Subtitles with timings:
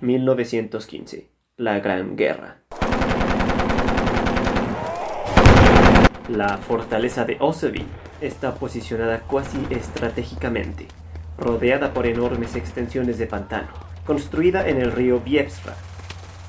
[0.00, 1.28] 1915.
[1.56, 2.58] La Gran Guerra.
[6.28, 7.84] La fortaleza de Oseby
[8.20, 10.86] está posicionada cuasi estratégicamente,
[11.36, 13.68] rodeada por enormes extensiones de pantano,
[14.06, 15.74] construida en el río Vievstra.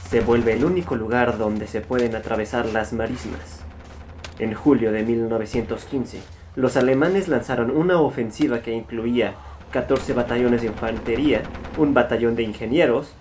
[0.07, 3.61] Se vuelve el único lugar donde se pueden atravesar las marismas.
[4.37, 6.19] En julio de 1915,
[6.55, 9.33] los alemanes lanzaron una ofensiva que incluía
[9.71, 11.41] 14 batallones de infantería,
[11.77, 13.15] un batallón de ingenieros,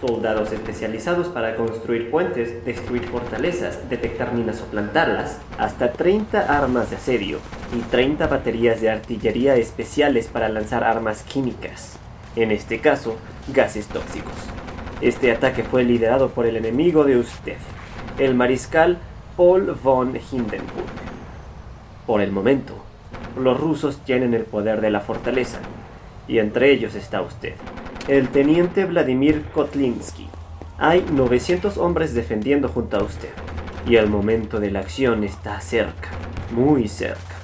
[0.00, 6.96] soldados especializados para construir puentes, destruir fortalezas, detectar minas o plantarlas, hasta 30 armas de
[6.96, 7.38] asedio
[7.76, 11.98] y 30 baterías de artillería especiales para lanzar armas químicas,
[12.36, 13.16] en este caso,
[13.52, 14.34] gases tóxicos.
[15.00, 17.58] Este ataque fue liderado por el enemigo de usted,
[18.18, 18.98] el mariscal
[19.36, 20.86] Paul von Hindenburg.
[22.06, 22.74] Por el momento,
[23.38, 25.58] los rusos tienen el poder de la fortaleza,
[26.26, 27.54] y entre ellos está usted
[28.08, 30.28] el teniente Vladimir Kotlinsky.
[30.78, 33.28] Hay 900 hombres defendiendo junto a usted,
[33.86, 36.08] y el momento de la acción está cerca,
[36.50, 37.36] muy cerca.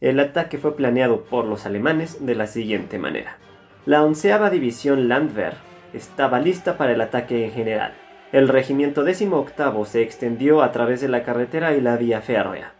[0.00, 3.36] El ataque fue planeado por los alemanes de la siguiente manera.
[3.84, 5.56] La onceava división Landwehr
[5.92, 7.92] estaba lista para el ataque en general.
[8.32, 12.72] El regimiento 18 se extendió a través de la carretera y la vía férrea.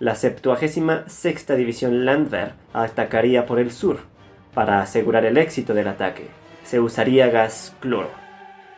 [0.00, 3.98] La 76 división Landwehr atacaría por el sur,
[4.54, 6.26] para asegurar el éxito del ataque
[6.68, 8.10] se usaría gas cloro.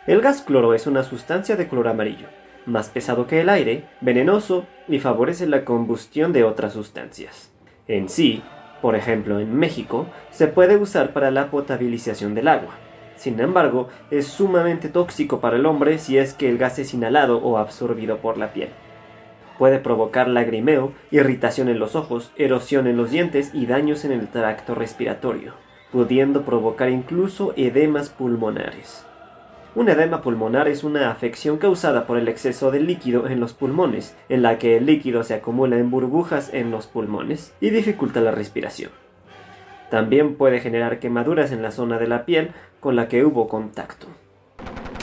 [0.06, 2.28] El gas cloro es una sustancia de color amarillo,
[2.64, 7.50] más pesado que el aire, venenoso y favorece la combustión de otras sustancias.
[7.88, 8.44] En sí,
[8.81, 12.76] por ejemplo en México, se puede usar para la potabilización del agua.
[13.16, 17.38] Sin embargo, es sumamente tóxico para el hombre si es que el gas es inhalado
[17.38, 18.69] o absorbido por la piel.
[19.59, 24.28] Puede provocar lagrimeo, irritación en los ojos, erosión en los dientes y daños en el
[24.28, 25.54] tracto respiratorio
[25.93, 29.05] pudiendo provocar incluso edemas pulmonares.
[29.75, 34.17] Un edema pulmonar es una afección causada por el exceso de líquido en los pulmones,
[34.28, 38.33] en la que el líquido se acumula en burbujas en los pulmones y dificulta la
[38.33, 38.91] respiración.
[39.89, 44.09] También puede generar quemaduras en la zona de la piel con la que hubo contacto.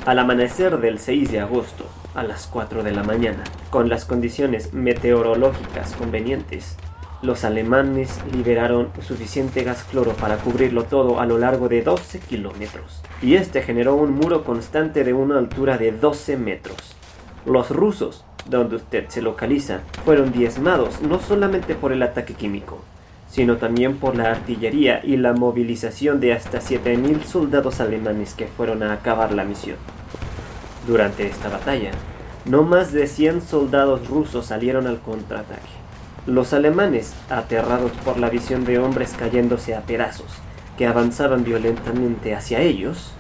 [0.06, 4.74] Al amanecer del 6 de agosto, a las 4 de la mañana, con las condiciones
[4.74, 6.78] meteorológicas convenientes,
[7.22, 13.01] los alemanes liberaron suficiente gas cloro para cubrirlo todo a lo largo de 12 kilómetros,
[13.22, 16.77] y este generó un muro constante de una altura de 12 metros.
[17.45, 22.79] Los rusos, donde usted se localiza, fueron diezmados no solamente por el ataque químico,
[23.29, 28.83] sino también por la artillería y la movilización de hasta 7.000 soldados alemanes que fueron
[28.83, 29.77] a acabar la misión.
[30.85, 31.91] Durante esta batalla,
[32.45, 35.76] no más de 100 soldados rusos salieron al contraataque.
[36.27, 40.27] Los alemanes, aterrados por la visión de hombres cayéndose a pedazos,
[40.77, 43.13] que avanzaban violentamente hacia ellos,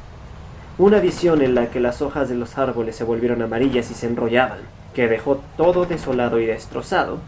[0.77, 4.07] una visión en la que las hojas de los árboles se volvieron amarillas y se
[4.07, 4.59] enrollaban,
[4.93, 7.19] que dejó todo desolado y destrozado,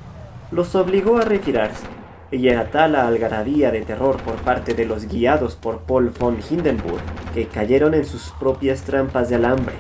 [0.51, 1.87] los obligó a retirarse,
[2.29, 7.01] y a tal algarabía de terror por parte de los guiados por Paul von Hindenburg,
[7.33, 9.75] que cayeron en sus propias trampas de alambre,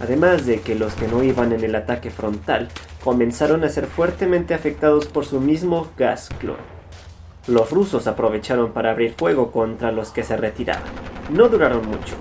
[0.00, 2.68] además de que los que no iban en el ataque frontal
[3.02, 6.62] comenzaron a ser fuertemente afectados por su mismo gas cloro.
[7.46, 10.82] Los rusos aprovecharon para abrir fuego contra los que se retiraban.
[11.30, 12.16] No duraron mucho,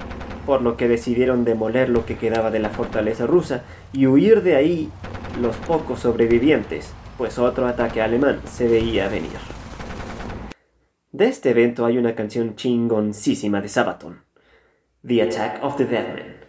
[0.46, 3.64] por lo que decidieron demoler lo que quedaba de la fortaleza rusa
[3.94, 4.90] y huir de ahí
[5.42, 9.32] los pocos sobrevivientes, pues otro ataque alemán se veía venir.
[11.12, 14.24] De este evento hay una canción chingoncísima de Sabaton,
[15.06, 16.43] The Attack of the Deadmen.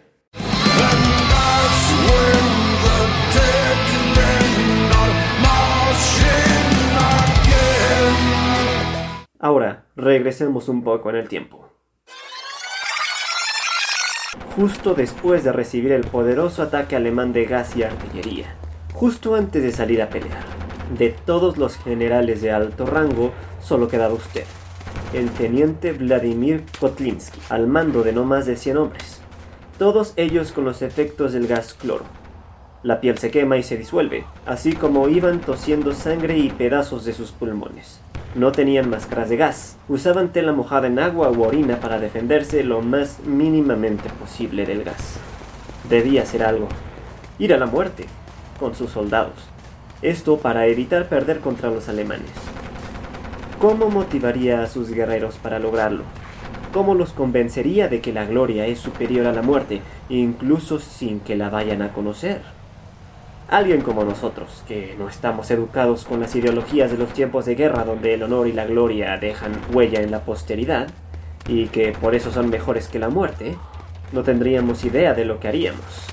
[9.45, 11.69] Ahora, regresemos un poco en el tiempo.
[14.55, 18.55] Justo después de recibir el poderoso ataque alemán de gas y artillería,
[18.95, 20.43] justo antes de salir a pelear,
[20.97, 24.45] de todos los generales de alto rango, solo quedaba usted,
[25.13, 29.21] el teniente Vladimir Kotlinsky, al mando de no más de 100 hombres,
[29.77, 32.05] todos ellos con los efectos del gas cloro.
[32.81, 37.13] La piel se quema y se disuelve, así como iban tosiendo sangre y pedazos de
[37.13, 37.99] sus pulmones.
[38.35, 39.77] No tenían máscaras de gas.
[39.89, 45.17] Usaban tela mojada en agua u orina para defenderse lo más mínimamente posible del gas.
[45.89, 46.67] Debía hacer algo.
[47.39, 48.05] Ir a la muerte,
[48.59, 49.33] con sus soldados.
[50.01, 52.31] Esto para evitar perder contra los alemanes.
[53.59, 56.03] ¿Cómo motivaría a sus guerreros para lograrlo?
[56.75, 59.79] ¿Cómo los convencería de que la gloria es superior a la muerte,
[60.09, 62.41] incluso sin que la vayan a conocer?
[63.47, 67.85] Alguien como nosotros, que no estamos educados con las ideologías de los tiempos de guerra
[67.85, 70.89] donde el honor y la gloria dejan huella en la posteridad,
[71.47, 73.55] y que por eso son mejores que la muerte,
[74.11, 76.09] no tendríamos idea de lo que haríamos.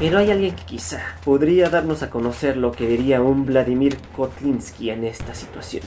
[0.00, 4.90] Pero hay alguien que quizá podría darnos a conocer lo que diría un Vladimir Kotlinsky
[4.90, 5.84] en esta situación.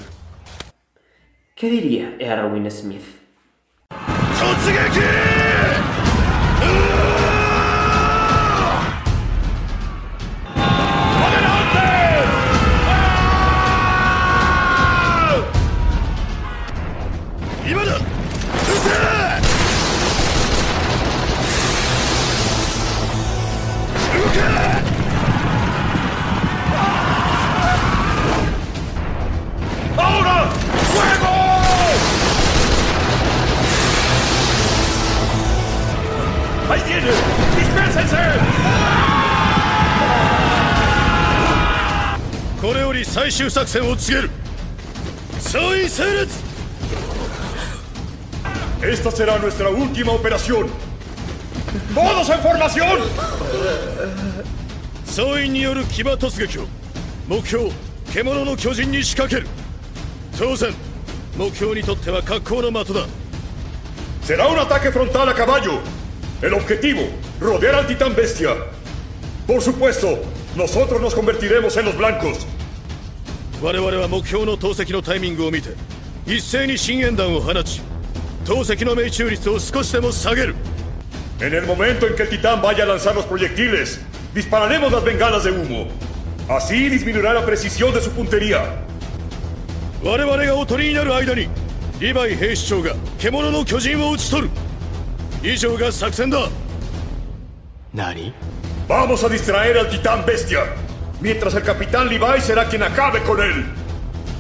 [1.56, 3.27] ¿Qué diría Erwin Smith?
[4.40, 4.78] 突撃！
[48.82, 50.70] Esta será nuestra última operación.
[51.94, 53.00] ¡Todos en formación!
[55.06, 56.68] 総員による騎馬突撃を
[57.28, 57.72] 目標
[58.14, 59.48] 獣の巨人に仕掛ける
[60.38, 60.72] 当然
[61.36, 63.08] 目標にとっては格好の的だ
[64.22, 65.80] Será un ataque frontal a caballo.
[66.42, 67.08] El objetivo,
[67.40, 68.50] rodear al titán bestia.
[69.48, 70.20] Por supuesto,
[70.56, 72.46] nosotros nos convertiremos en los blancos.
[73.62, 75.70] 我々は目標の投石のタイミングを見て
[76.26, 77.82] 一斉に深淵弾を放ち
[78.46, 80.56] 投石の命中率を少しでも下げる
[81.40, 84.00] En el momento en que el titán vaya a lanzar los proyectiles,
[84.34, 85.86] dispararemos las bengalas de humo.
[86.50, 88.88] Así disminuirá la precisión de su puntería.
[90.04, 91.50] 我々がおとりになる間に
[92.00, 94.50] リヴァイ兵士長が獣の巨人を討ち取る
[95.44, 96.50] 以上が作戦だ
[97.94, 98.32] 何
[98.88, 100.60] Vamos a distraer al titán bestia
[101.21, 103.67] mientras el capitán Levi será quien acabe con él.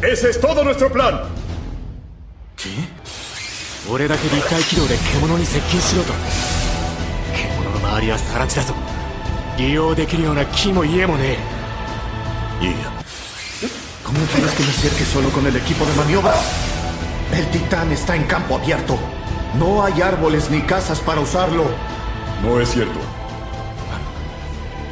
[0.02, 1.22] Ese es todo nuestro plan.
[2.56, 2.68] ¿Qué?
[3.90, 6.12] 俺だけ立体軌道で獣に接近しろと
[7.34, 8.74] 獣の周りは更地だぞ
[9.58, 11.36] 利用できるような木も家もね
[12.60, 12.92] えいいや
[14.04, 16.34] ¿Cómo quieres que me acerque solo con el equipo de maniobra?
[17.32, 18.98] El titán está en campo abierto.
[19.58, 21.64] No hay árboles ni casas para usarlo.
[22.42, 22.98] No es cierto.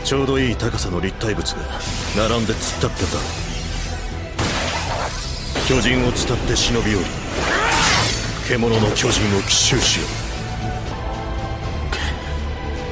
[0.06, 1.64] ちょうどいい高さの立体物が
[2.16, 3.18] 並んで突っ立ってた
[5.68, 7.06] 巨人を伝って忍び寄り
[8.48, 10.26] 獣の巨人を奇襲しよう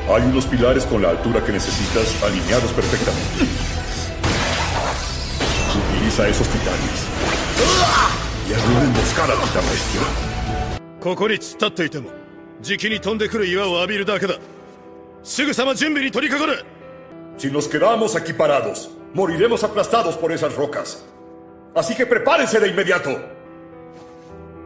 [0.09, 3.45] Hay unos pilares con la altura que necesitas alineados perfectamente.
[5.95, 7.07] Utiliza esos titanes.
[8.49, 10.01] Y haz una emboscada a la bestia.
[10.99, 12.09] ここに突っ立っていても
[12.61, 14.35] じきに飛んでくる岩を浴びるだけだ
[15.23, 16.72] すぐさま準備に取り掛かる
[17.36, 21.04] Si nos quedamos aquí parados, moriremos aplastados por esas rocas.
[21.74, 23.10] Así que prepárense de inmediato.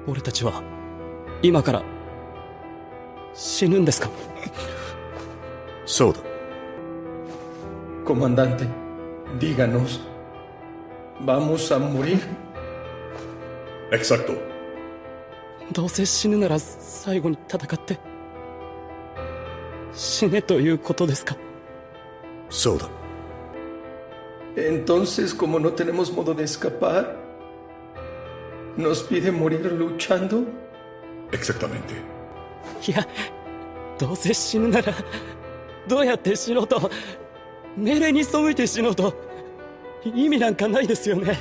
[0.07, 0.63] 俺たちは
[1.43, 1.83] 今から
[3.35, 4.11] 死ぬんですか
[5.87, 6.21] そうだ
[8.05, 8.67] Comandante,
[9.39, 10.01] díganos,
[11.25, 12.19] ¿vamos a morir?
[13.93, 14.35] Exacto.
[15.73, 17.99] どうせ死ぬなら最後に戦って
[19.95, 21.37] 死ねということですか
[22.51, 22.89] そうだ
[24.55, 27.17] Entonces, como no tenemos modo de escapar,
[28.77, 30.45] ¿nos pide morir luchando?
[31.33, 31.95] Exactamente.
[32.87, 33.07] いや
[33.99, 34.93] どうせ死ぬなら
[35.89, 36.91] どうやって死のうと
[37.77, 39.15] 命令に背いて死のうと
[40.05, 41.39] 意味なんかないですよね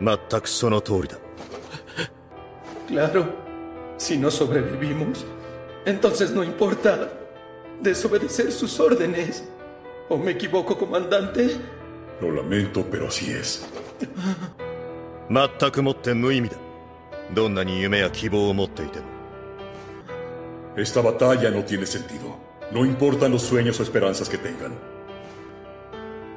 [0.00, 1.16] 全くその通りだ
[2.88, 3.24] Claro,
[3.98, 5.24] si no sobrevivimos,
[5.84, 7.08] entonces no importa
[7.80, 9.44] desobedecer sus órdenes.
[10.09, 11.57] ¿O me equivoco, comandante?
[12.21, 13.65] Lo lamento, pero así es.
[15.29, 16.57] 全くもって無意味だ
[17.33, 19.05] どんなに夢や希望を持っていても
[20.77, 22.35] Esta batalla no tiene sentido.
[22.71, 24.73] No importan los sueños o esperanzas que tengan.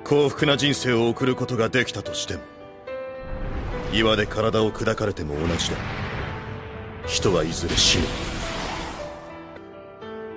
[0.04, 2.40] 幸福な人生を送ることができたとしても
[3.92, 5.76] 岩で体を砕かれても同じだ
[7.06, 8.04] 人はいずれ死ぬ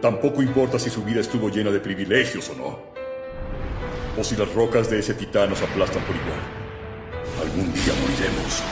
[0.01, 2.90] Tampoco importa si su vida estuvo llena de privilegios o no.
[4.18, 6.40] O si las rocas de ese titán nos aplastan por igual.
[7.42, 8.62] Algún día moriremos.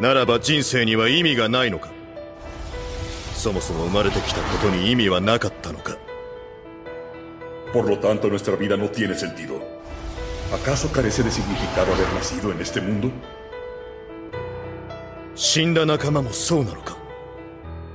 [0.00, 1.90] ならば人生には意味がないのか
[3.32, 5.96] そもそも生まれてきたことに意味はなかったのか
[7.72, 9.60] Por lo tanto, nuestra vida no tiene sentido.
[10.52, 13.10] ¿Acaso carece de significado haber nacido en este mundo?
[15.34, 16.96] 死んだ仲間もそうなのか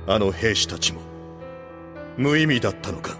[0.06, 1.00] あの兵士たちも
[2.18, 3.16] 無意味だったのか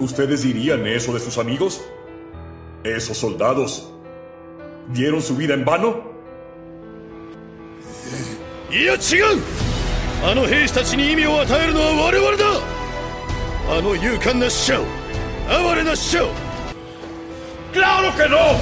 [0.00, 1.82] ¿Ustedes dirían eso de sus amigos?
[2.84, 3.90] ¿Esos soldados
[4.94, 6.02] dieron su vida en vano?
[8.70, 8.98] ¡Ya,
[17.74, 18.56] ¡Claro que no!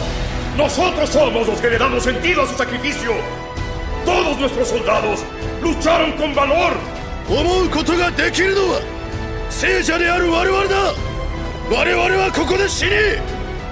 [0.57, 3.12] Nosotros somos los que le damos sentido a su sacrificio.
[4.04, 5.21] Todos nuestros soldados
[5.62, 6.73] lucharon con valor.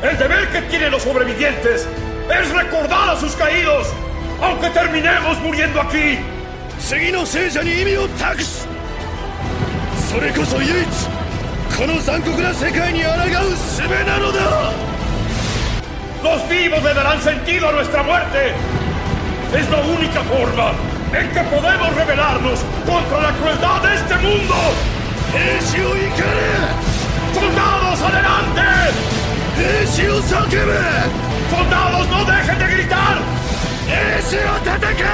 [0.02, 1.88] El deber que tienen los sobrevivientes
[2.30, 3.88] es recordar a sus caídos,
[4.42, 6.18] aunque terminemos muriendo aquí.
[16.22, 18.52] Los vivos le darán sentido a nuestra muerte.
[19.54, 20.72] Es la única forma
[21.18, 24.54] en que podemos rebelarnos contra la crueldad de este mundo.
[27.34, 27.86] ¡Soldado!
[27.98, 28.62] ¡Vamos adelante!
[29.82, 30.22] ¡Issue
[31.50, 33.18] ¡Soldados, no dejen de gritar!
[34.18, 35.04] ¡Issue Teteke!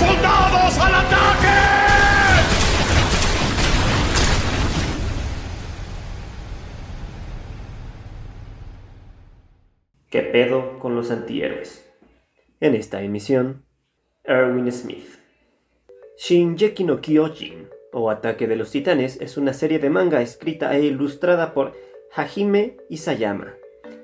[0.00, 1.46] ¡Soldados, al ataque!
[10.10, 11.88] ¿Qué pedo con los antihéroes?
[12.58, 13.64] En esta emisión,
[14.24, 15.20] Erwin Smith.
[16.18, 20.82] Shinjeki no Kyojin o Ataque de los Titanes, es una serie de manga escrita e
[20.82, 21.72] ilustrada por
[22.12, 23.54] Hajime Isayama,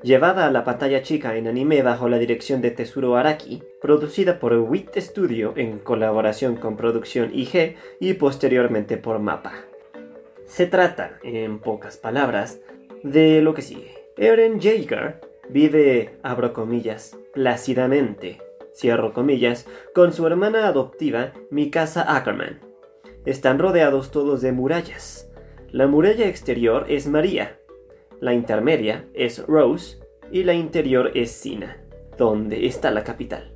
[0.03, 4.55] llevada a la pantalla chica en anime bajo la dirección de Tetsuro Araki, producida por
[4.55, 9.53] WIT Studio en colaboración con Producción IG y posteriormente por MAPPA.
[10.47, 12.61] Se trata, en pocas palabras,
[13.03, 14.07] de lo que sigue.
[14.17, 15.21] Eren Jaeger
[15.51, 18.41] vive, abro comillas, plácidamente,
[18.75, 22.72] cierro comillas, con su hermana adoptiva, Mikasa Ackerman.
[23.25, 25.31] Están rodeados todos de murallas.
[25.71, 27.59] La muralla exterior es María,
[28.21, 29.99] la intermedia es Rose
[30.31, 31.79] y la interior es Sina,
[32.19, 33.53] donde está la capital.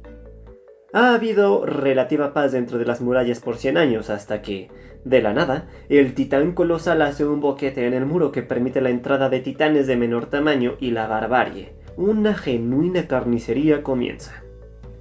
[0.92, 4.70] Ha habido relativa paz dentro de las murallas por 100 años hasta que,
[5.04, 8.90] de la nada, el titán colosal hace un boquete en el muro que permite la
[8.90, 11.74] entrada de titanes de menor tamaño y la barbarie.
[11.96, 14.45] Una genuina carnicería comienza.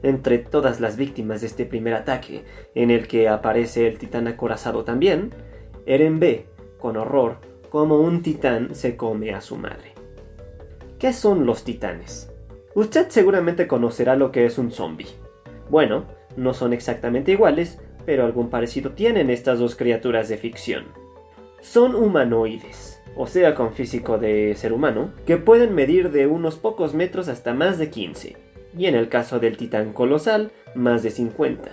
[0.06, 2.44] Entre todas las víctimas de este primer ataque,
[2.76, 5.32] en el que aparece el titán acorazado también,
[5.88, 6.46] Eren ve,
[6.78, 7.38] con horror,
[7.72, 9.94] como un titán se come a su madre.
[11.00, 12.32] ¿Qué son los titanes?
[12.76, 15.08] Usted seguramente conocerá lo que es un zombie.
[15.72, 16.06] Bueno,
[16.38, 20.86] no son exactamente iguales, pero algún parecido tienen estas dos criaturas de ficción.
[21.62, 26.94] Son humanoides, o sea, con físico de ser humano, que pueden medir de unos pocos
[26.94, 28.45] metros hasta más de 15,
[28.78, 31.70] y en el caso del titán colosal, más de 50.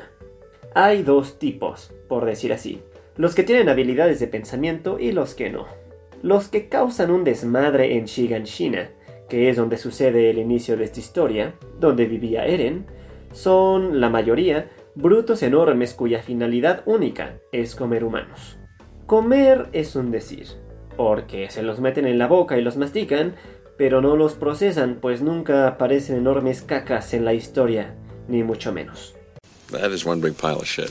[0.75, 2.83] Hay dos tipos, por decir así,
[3.17, 5.67] los que tienen habilidades de pensamiento y los que no.
[6.23, 8.91] Los que causan un desmadre en Shiganshina,
[9.29, 12.87] que es donde sucede el inicio de esta historia, donde vivía Eren,
[13.33, 18.59] son, la mayoría, brutos enormes cuya finalidad única es comer humanos.
[19.07, 20.47] Comer es un decir,
[20.97, 23.35] porque se los meten en la boca y los mastican,
[23.77, 27.95] pero no los procesan, pues nunca aparecen enormes cacas en la historia,
[28.29, 29.15] ni mucho menos.
[29.71, 30.91] That is one big pile of shit.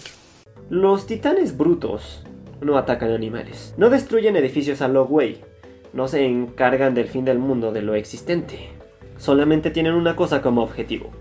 [0.70, 2.24] Los titanes brutos
[2.62, 5.42] no atacan animales, no destruyen edificios a lo güey,
[5.94, 8.70] no se encargan del fin del mundo de lo existente,
[9.18, 11.12] solamente tienen una cosa como objetivo,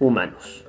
[0.00, 0.64] humanos.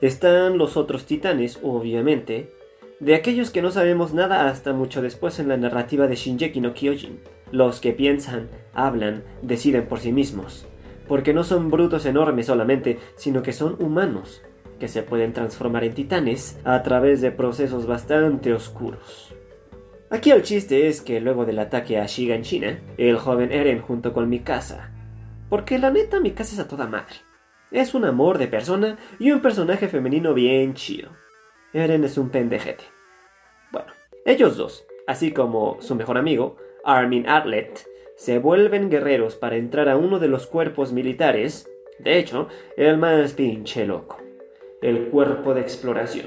[0.00, 2.52] Están los otros titanes, obviamente,
[3.00, 6.74] de aquellos que no sabemos nada hasta mucho después en la narrativa de Shinjeki no
[6.74, 7.20] Kyojin,
[7.50, 10.66] los que piensan, hablan, deciden por sí mismos,
[11.08, 14.42] porque no son brutos enormes solamente, sino que son humanos,
[14.78, 19.34] que se pueden transformar en titanes a través de procesos bastante oscuros.
[20.10, 24.28] Aquí el chiste es que luego del ataque a Shiganshina, el joven Eren junto con
[24.28, 24.90] Mikasa,
[25.48, 27.16] porque la neta Mikasa es a toda madre,
[27.70, 31.10] es un amor de persona y un personaje femenino bien chido.
[31.74, 32.84] Eren es un pendejete.
[33.72, 33.88] Bueno,
[34.24, 39.96] ellos dos, así como su mejor amigo, Armin Atlet, se vuelven guerreros para entrar a
[39.96, 44.18] uno de los cuerpos militares, de hecho, el más pinche loco,
[44.82, 46.26] el cuerpo de exploración.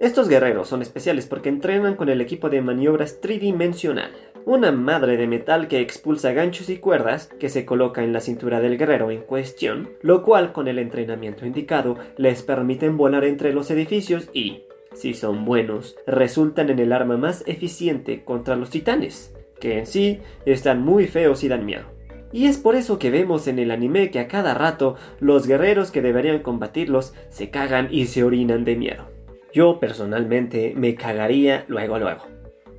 [0.00, 4.12] Estos guerreros son especiales porque entrenan con el equipo de maniobras tridimensional,
[4.44, 8.60] una madre de metal que expulsa ganchos y cuerdas que se coloca en la cintura
[8.60, 13.70] del guerrero en cuestión, lo cual con el entrenamiento indicado les permiten volar entre los
[13.70, 19.78] edificios y, si son buenos, resultan en el arma más eficiente contra los titanes, que
[19.78, 21.84] en sí están muy feos y dan miedo.
[22.32, 25.90] Y es por eso que vemos en el anime que a cada rato los guerreros
[25.90, 29.10] que deberían combatirlos se cagan y se orinan de miedo.
[29.52, 32.22] Yo personalmente me cagaría luego luego.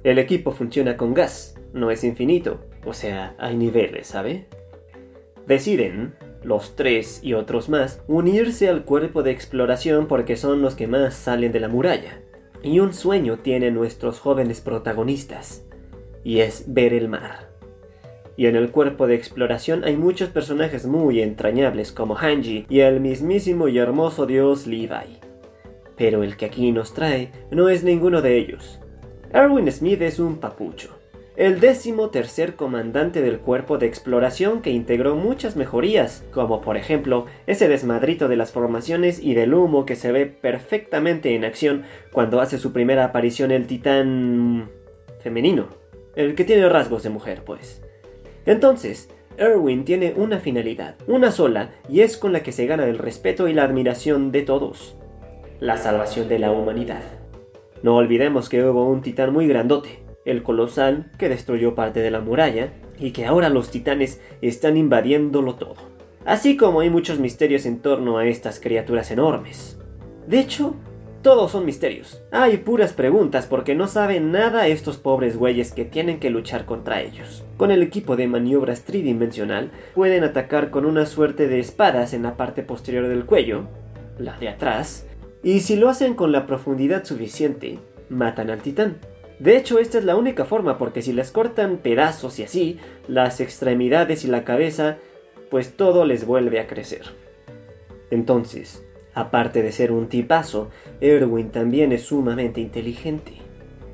[0.03, 4.45] El equipo funciona con gas, no es infinito, o sea, hay niveles, ¿sabe?
[5.47, 6.13] Deciden,
[6.43, 11.15] los tres y otros más, unirse al cuerpo de exploración porque son los que más
[11.15, 12.21] salen de la muralla.
[12.61, 15.65] Y un sueño tienen nuestros jóvenes protagonistas,
[16.23, 17.49] y es ver el mar.
[18.35, 22.99] Y en el cuerpo de exploración hay muchos personajes muy entrañables como Hanji y el
[22.99, 25.19] mismísimo y hermoso dios Levi.
[25.97, 28.79] Pero el que aquí nos trae no es ninguno de ellos.
[29.31, 30.97] Erwin Smith es un papucho,
[31.35, 37.25] el décimo tercer comandante del cuerpo de exploración que integró muchas mejorías, como por ejemplo
[37.47, 42.39] ese desmadrito de las formaciones y del humo que se ve perfectamente en acción cuando
[42.39, 44.69] hace su primera aparición el titán
[45.19, 45.67] femenino,
[46.15, 47.81] el que tiene rasgos de mujer, pues.
[48.45, 52.99] Entonces, Erwin tiene una finalidad, una sola, y es con la que se gana el
[52.99, 54.97] respeto y la admiración de todos
[55.63, 57.03] la salvación de la humanidad.
[57.83, 62.21] No olvidemos que hubo un titán muy grandote, el colosal, que destruyó parte de la
[62.21, 65.75] muralla, y que ahora los titanes están invadiéndolo todo.
[66.25, 69.77] Así como hay muchos misterios en torno a estas criaturas enormes.
[70.27, 70.75] De hecho,
[71.21, 72.21] todos son misterios.
[72.31, 77.01] Hay puras preguntas porque no saben nada estos pobres güeyes que tienen que luchar contra
[77.01, 77.45] ellos.
[77.57, 82.35] Con el equipo de maniobras tridimensional pueden atacar con una suerte de espadas en la
[82.35, 83.67] parte posterior del cuello,
[84.17, 85.07] la de atrás,
[85.43, 88.97] y si lo hacen con la profundidad suficiente, matan al titán.
[89.39, 93.39] De hecho, esta es la única forma porque si les cortan pedazos y así, las
[93.39, 94.97] extremidades y la cabeza,
[95.49, 97.03] pues todo les vuelve a crecer.
[98.11, 100.69] Entonces, aparte de ser un tipazo,
[101.01, 103.33] Erwin también es sumamente inteligente.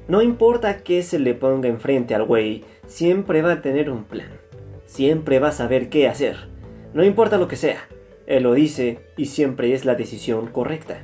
[0.07, 4.29] No importa qué se le ponga enfrente al güey, siempre va a tener un plan.
[4.85, 6.49] Siempre va a saber qué hacer.
[6.93, 7.87] No importa lo que sea,
[8.25, 11.03] él lo dice y siempre es la decisión correcta.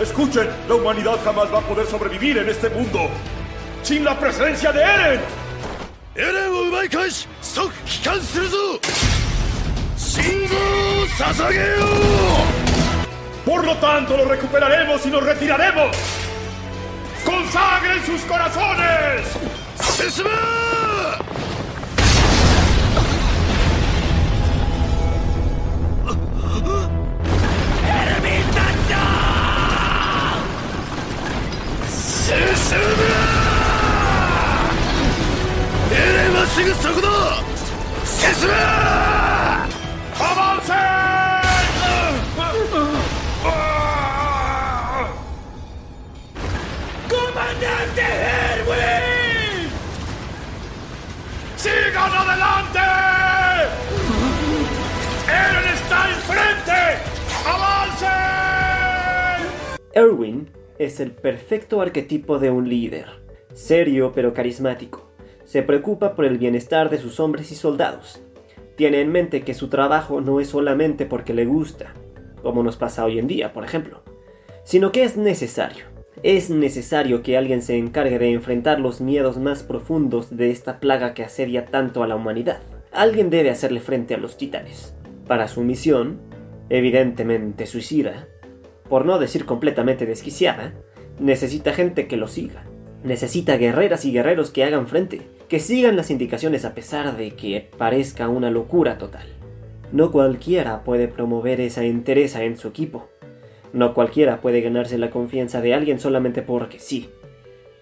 [0.00, 3.08] Escuchen, la humanidad jamás va a poder sobrevivir en este mundo
[3.82, 5.20] sin la presencia de Eren.
[6.14, 8.20] Eren o umaikash, sok kikan
[11.16, 11.86] sasageo.
[13.44, 15.96] Por lo tanto, lo recuperaremos y nos retiraremos.
[17.24, 19.22] ¡Consagren sus corazones!
[19.80, 21.35] ¡Sesma!
[32.25, 32.83] 進め 進め
[35.93, 37.07] エレンはすぐそこだ
[38.03, 38.53] 進め
[47.07, 49.69] ¡Comandante Erwin!
[51.57, 52.85] ¡Sigan adelante!
[55.27, 56.79] ¡Eren está enfrente!
[57.45, 58.09] ¡Avancen!
[59.93, 63.06] Erwin es el perfecto arquetipo de un líder,
[63.54, 65.10] serio pero carismático.
[65.44, 68.20] Se preocupa por el bienestar de sus hombres y soldados.
[68.76, 71.94] Tiene en mente que su trabajo no es solamente porque le gusta,
[72.42, 74.02] como nos pasa hoy en día, por ejemplo,
[74.64, 75.84] sino que es necesario.
[76.22, 81.14] Es necesario que alguien se encargue de enfrentar los miedos más profundos de esta plaga
[81.14, 82.60] que asedia tanto a la humanidad.
[82.90, 84.94] Alguien debe hacerle frente a los titanes.
[85.26, 86.18] Para su misión,
[86.68, 88.28] evidentemente suicida,
[88.88, 90.74] por no decir completamente desquiciada,
[91.18, 92.64] necesita gente que lo siga.
[93.04, 97.70] Necesita guerreras y guerreros que hagan frente, que sigan las indicaciones a pesar de que
[97.76, 99.28] parezca una locura total.
[99.92, 103.08] No cualquiera puede promover esa entereza en su equipo.
[103.72, 107.10] No cualquiera puede ganarse la confianza de alguien solamente porque sí.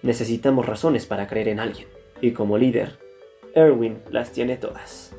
[0.03, 1.89] Necesitamos razones para creer en alguien.
[2.21, 2.99] Y como líder,
[3.55, 5.14] Erwin las tiene todas.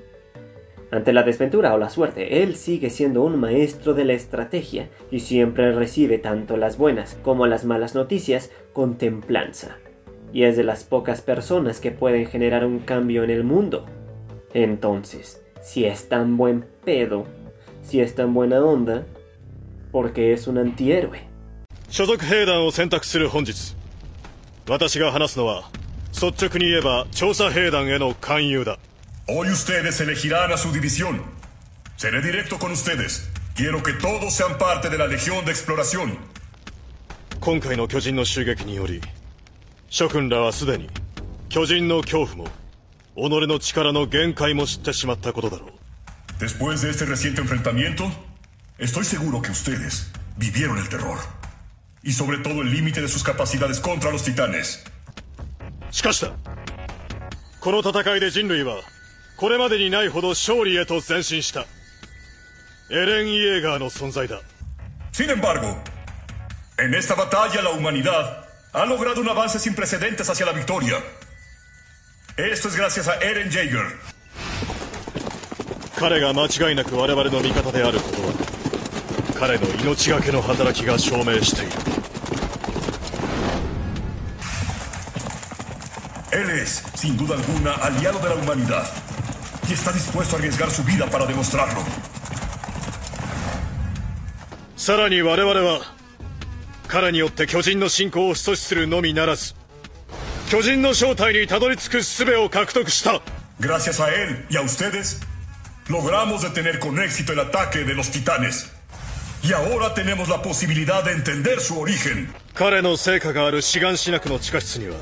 [0.91, 5.21] Ante la desventura o la suerte, él sigue siendo un maestro de la estrategia y
[5.21, 9.77] siempre recibe tanto las buenas como las malas noticias con templanza.
[10.33, 13.87] Y es de las pocas personas que pueden generar un cambio en el mundo.
[14.53, 17.25] Entonces, si es tan buen pedo,
[17.83, 19.07] si es tan buena onda,
[19.93, 21.31] porque es un antihéroe.
[21.91, 23.75] 所属兵団を選択する本日
[24.69, 25.69] 私が話すのは
[26.13, 28.79] 率直に言えば調査兵団への勧誘だ
[29.27, 31.23] Hoy ustedes elegirán a su división.
[31.97, 33.29] Seré directo con ustedes.
[33.55, 36.19] Quiero que todos sean parte de la Legión de Exploración.
[37.41, 39.01] 今回の巨人の襲撃により
[39.89, 40.91] 諸君らはすでに
[41.49, 42.45] 巨人の恐怖も
[43.17, 45.71] 己の力の限界も知ってしまったことだろう
[46.39, 48.11] Después de este reciente enfrentamiento,
[48.79, 51.19] estoy seguro que ustedes vivieron el terror.
[52.03, 54.85] Y sobre todo el límite de sus capacidades contra los titanes.
[55.91, 56.33] しかしだ
[57.61, 58.81] この戦いで人類は
[59.38, 61.66] これまでにないほど勝利へと前進した
[62.90, 64.42] エレン・イエーガーの存在だ
[65.12, 65.82] Sin embargo,
[66.78, 70.98] en esta batalla la humanidad ha logrado un avance sin precedentes hacia la victoria.
[72.36, 73.98] Esto es gracias a Eren Jaeger.
[75.96, 78.34] 彼が間違いなく我々の味方であることは
[79.36, 81.72] 彼の命がけの働きが証明している
[86.32, 89.05] Él es, sin duda alguna, aliado de la humanidad.
[89.69, 91.81] Y está dispuesto a arriesgar su vida para demostrarlo.
[94.77, 95.81] さらに我々は
[96.89, 99.55] 彼によって巨人の進行を阻止するのみならず
[100.49, 103.21] 巨人の正体にたどり着く術を獲得した
[103.61, 105.21] Gracias a él y a ustedes,
[105.87, 108.73] logramos detener con éxito el ataque de los titanes.
[109.45, 112.33] Y ahora tenemos la posibilidad de entender su origen.
[112.55, 114.97] 彼の成果がある志願しなくの地下室には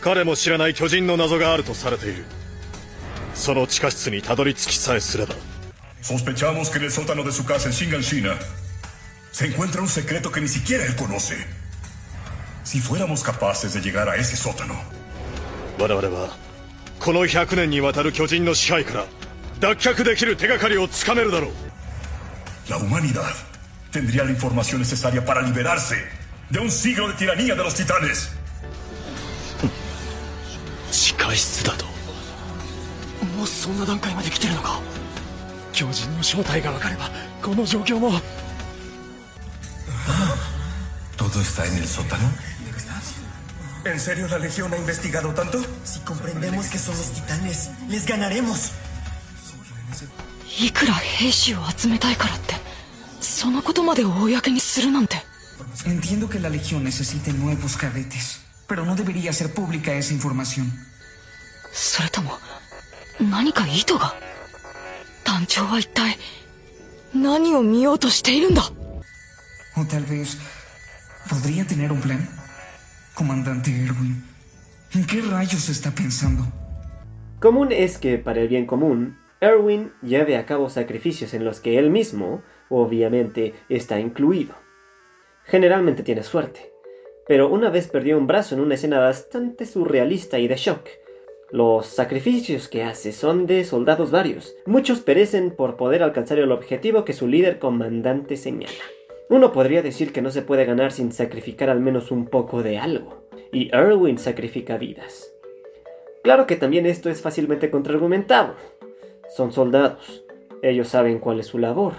[0.00, 2.24] 彼も知らない巨人の謎があるとされている
[3.35, 5.35] その地下室にたどり着きさえすれば
[6.01, 8.37] Sospechamos que en el sótano de su casa en Shinganshina
[9.31, 11.35] se encuentra un secreto que ni siquiera él conoce.
[12.65, 14.75] Si fuéramos capaces de llegar a ese sótano,
[15.79, 16.35] 我々は
[16.99, 19.05] この100年にわたる巨人の支配から
[19.59, 21.51] 脱却できる手がかりをつかめるだろう
[22.69, 23.33] la humanidad
[23.91, 25.95] tendría la información necesaria para liberarse
[26.49, 28.29] de un siglo de tiranía de los titanes.
[30.91, 31.92] 地下室だとも
[33.43, 34.79] うそんな段階まで来てるのか
[35.71, 37.09] 巨人の正体が分かれば
[37.41, 38.11] この状況も
[41.17, 42.29] ¿Todo está en el sótano?
[43.85, 45.61] ¿En serio la Legión ha investigado tanto?
[45.83, 48.71] Si comprendemos que son los titanes, les ganaremos.
[50.59, 52.53] いくら兵士を集めたいからって
[53.19, 55.17] そのことまで公にするなんて
[55.85, 60.71] Entiendo que la Legión necesite nuevos cadetes, pero no debería ser pública esa información.
[61.73, 62.37] それとも
[63.22, 64.14] 何か意図が
[65.24, 66.16] 団長は一体
[67.14, 68.62] 何を見ようとしているんだ
[69.76, 70.36] O tal vez
[71.28, 72.18] podría tener un plan.
[73.14, 74.24] Comandante Erwin,
[74.92, 76.42] ¿en qué rayos está pensando?
[77.40, 81.78] Común es que, para el bien común, Erwin lleve a cabo sacrificios en los que
[81.78, 84.54] él mismo, obviamente, está incluido.
[85.44, 86.72] Generalmente tiene suerte,
[87.28, 90.88] pero una vez perdió un brazo en una escena bastante surrealista y de shock.
[91.53, 94.55] los sacrificios que hace son de soldados varios.
[94.65, 98.73] Muchos perecen por poder alcanzar el objetivo que su líder comandante señala.
[99.29, 102.79] Uno podría decir que no se puede ganar sin sacrificar al menos un poco de
[102.79, 103.27] algo.
[103.51, 105.31] Y Erwin sacrifica vidas.
[106.23, 108.55] Claro que también esto es fácilmente contraargumentado.
[109.29, 110.25] Son soldados.
[110.63, 111.93] Ellos saben cuál es su labor.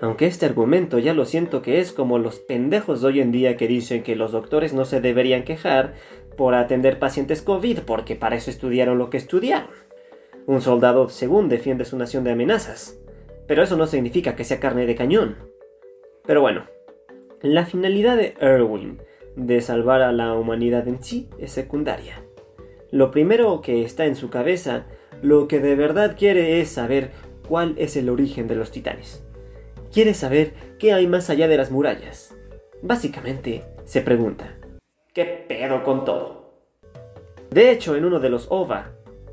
[0.00, 3.56] Aunque este argumento ya lo siento que es como los pendejos de hoy en día
[3.56, 5.94] que dicen que los doctores no se deberían quejar
[6.38, 9.68] por atender pacientes COVID porque para eso estudiaron lo que estudiaron.
[10.46, 12.96] Un soldado según defiende su nación de amenazas.
[13.48, 15.36] Pero eso no significa que sea carne de cañón.
[16.24, 16.66] Pero bueno,
[17.42, 19.02] la finalidad de Erwin
[19.34, 22.22] de salvar a la humanidad en sí es secundaria.
[22.92, 24.86] Lo primero que está en su cabeza,
[25.20, 27.10] lo que de verdad quiere es saber
[27.48, 29.24] cuál es el origen de los titanes.
[29.92, 32.36] Quiere saber qué hay más allá de las murallas.
[32.82, 34.57] Básicamente, se pregunta,
[35.18, 36.44] ¿qué pedo con todo?
[37.50, 38.92] De hecho, en uno de los OVA,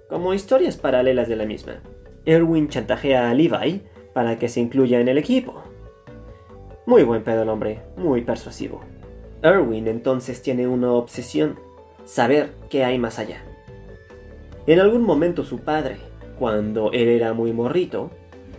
[0.10, 1.84] como historias paralelas de la misma,
[2.26, 5.62] Erwin chantajea a Levi para que se incluya en el equipo.
[6.88, 8.82] Muy buen pedo el hombre, muy persuasivo.
[9.44, 11.60] Erwin entonces tiene una obsesión,
[12.04, 13.44] saber qué hay más allá.
[14.66, 15.98] En algún momento su padre,
[16.40, 18.10] cuando él era muy morrito,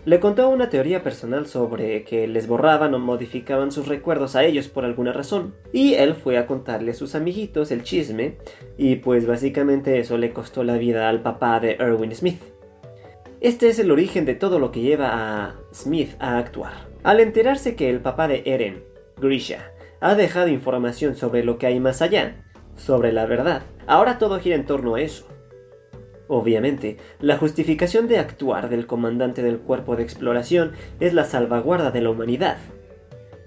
[0.07, 4.69] le contó una teoría personal sobre que les borraban o modificaban sus recuerdos a ellos
[4.69, 8.37] por alguna razón, y él fue a contarle a sus amiguitos el chisme,
[8.79, 12.41] y pues básicamente eso le costó la vida al papá de Erwin Smith.
[13.41, 16.87] Este es el origen de todo lo que lleva a Smith a actuar.
[17.03, 18.85] Al enterarse que el papá de Eren,
[19.21, 22.45] Grisha, ha dejado información sobre lo que hay más allá,
[22.77, 25.27] sobre la verdad, ahora todo gira en torno a eso.
[26.29, 32.01] Obviamente, la justificación de actuar del comandante del cuerpo de exploración es la salvaguarda de
[32.01, 32.59] la humanidad,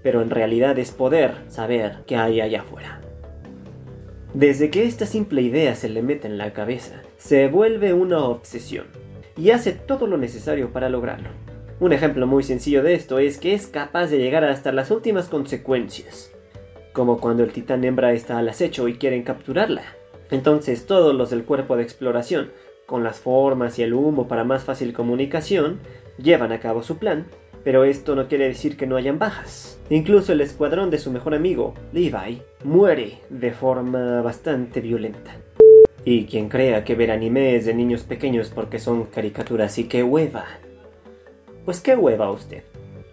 [0.02, 3.02] pero en realidad es poder saber qué hay allá afuera.
[4.34, 8.86] Desde que esta simple idea se le mete en la cabeza, se vuelve una obsesión
[9.36, 11.30] y hace todo lo necesario para lograrlo.
[11.80, 15.30] Un ejemplo muy sencillo de esto es que es capaz de llegar hasta las últimas
[15.30, 16.32] consecuencias,
[16.94, 19.84] como cuando el titán hembra está al acecho y quieren capturarla.
[20.30, 22.52] Entonces todos los del cuerpo de exploración
[22.90, 25.80] con las formas y el humo para más fácil comunicación,
[26.18, 27.28] llevan a cabo su plan,
[27.64, 29.80] pero esto no quiere decir que no hayan bajas.
[29.92, 35.38] Incluso el escuadrón de su mejor amigo, Levi, muere de forma bastante violenta.
[36.04, 40.46] Y quien crea que ver anime de niños pequeños porque son caricaturas y qué hueva.
[41.66, 42.64] Pues qué hueva usted,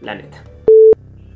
[0.00, 0.42] la neta.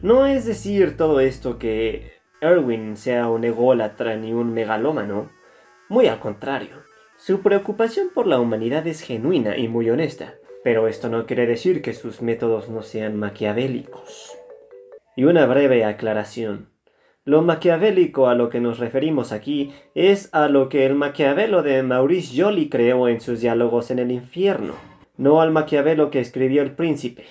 [0.00, 5.28] No es decir todo esto que Erwin sea un ególatra ni un megalómano,
[5.90, 6.89] muy al contrario.
[7.22, 11.82] Su preocupación por la humanidad es genuina y muy honesta, pero esto no quiere decir
[11.82, 14.34] que sus métodos no sean maquiavélicos.
[15.16, 16.70] Y una breve aclaración.
[17.26, 21.82] Lo maquiavélico a lo que nos referimos aquí es a lo que el Maquiavelo de
[21.82, 24.72] Maurice Joly creó en sus diálogos en el infierno,
[25.18, 27.26] no al Maquiavelo que escribió El Príncipe.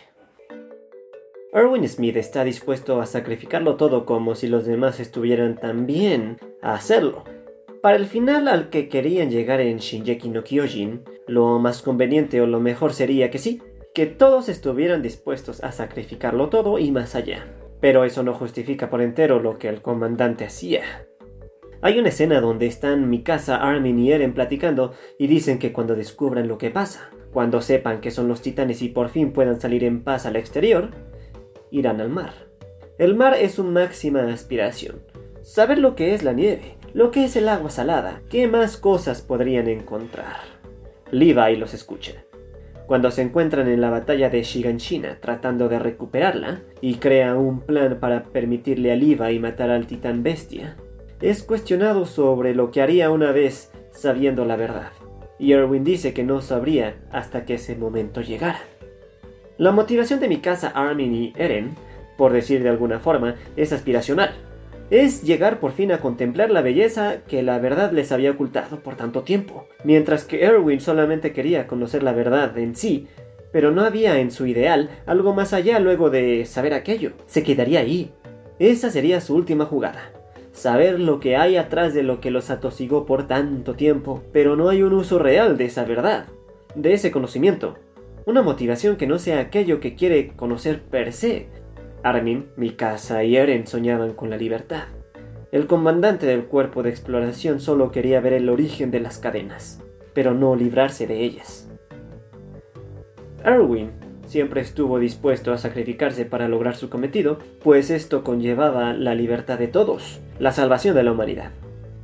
[1.51, 7.23] Erwin Smith está dispuesto a sacrificarlo todo como si los demás estuvieran también a hacerlo,
[7.81, 12.47] para el final al que querían llegar en Shinjeki no Kyojin, lo más conveniente o
[12.47, 13.61] lo mejor sería que sí,
[13.93, 17.45] que todos estuvieran dispuestos a sacrificarlo todo y más allá.
[17.79, 20.81] Pero eso no justifica por entero lo que el comandante hacía.
[21.81, 26.49] Hay una escena donde están Mikasa, Armin y Eren platicando y dicen que cuando descubran
[26.49, 30.03] lo que pasa, cuando sepan que son los titanes y por fin puedan salir en
[30.03, 30.89] paz al exterior,
[31.71, 32.33] irán al mar.
[32.97, 35.01] El mar es su máxima aspiración.
[35.41, 39.21] Saber lo que es la nieve, lo que es el agua salada, ¿qué más cosas
[39.21, 40.37] podrían encontrar?
[41.11, 42.23] Levi los escucha.
[42.87, 47.99] Cuando se encuentran en la batalla de Shiganshina tratando de recuperarla, y crea un plan
[47.99, 50.77] para permitirle a Levi matar al titán bestia,
[51.21, 54.91] es cuestionado sobre lo que haría una vez sabiendo la verdad.
[55.37, 58.61] Y Erwin dice que no sabría hasta que ese momento llegara.
[59.57, 61.75] La motivación de mi casa Armin y Eren,
[62.17, 64.31] por decir de alguna forma, es aspiracional
[64.89, 68.95] es llegar por fin a contemplar la belleza que la verdad les había ocultado por
[68.95, 73.07] tanto tiempo, mientras que Erwin solamente quería conocer la verdad en sí,
[73.51, 77.11] pero no había en su ideal algo más allá luego de saber aquello.
[77.25, 78.11] Se quedaría ahí.
[78.59, 80.11] Esa sería su última jugada.
[80.51, 84.69] Saber lo que hay atrás de lo que los atosigó por tanto tiempo, pero no
[84.69, 86.25] hay un uso real de esa verdad,
[86.75, 87.77] de ese conocimiento.
[88.25, 91.47] Una motivación que no sea aquello que quiere conocer per se,
[92.03, 94.83] Armin, Mikasa y Eren soñaban con la libertad.
[95.51, 99.81] El comandante del cuerpo de exploración solo quería ver el origen de las cadenas,
[100.13, 101.67] pero no librarse de ellas.
[103.43, 103.91] Erwin
[104.27, 109.67] siempre estuvo dispuesto a sacrificarse para lograr su cometido, pues esto conllevaba la libertad de
[109.67, 111.51] todos, la salvación de la humanidad.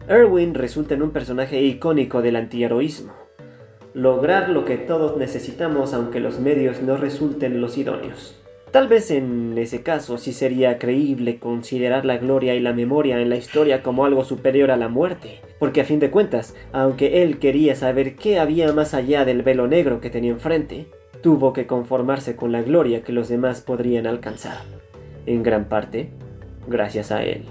[0.08, 3.14] Erwin resulta en un personaje icónico del antiheroísmo.
[3.94, 8.42] Lograr lo que todos necesitamos aunque los medios no resulten los idóneos.
[8.72, 13.30] Tal vez en ese caso sí sería creíble considerar la gloria y la memoria en
[13.30, 17.40] la historia como algo superior a la muerte, porque a fin de cuentas, aunque él
[17.40, 20.88] quería saber qué había más allá del velo negro que tenía enfrente,
[21.22, 24.58] tuvo que conformarse con la gloria que los demás podrían alcanzar,
[25.26, 26.10] en gran parte
[26.68, 27.46] gracias a él.